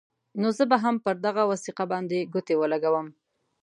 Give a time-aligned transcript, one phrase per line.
[0.41, 3.07] نو زه به هم پر دغه وثیقه باندې ګوتې ولګوم.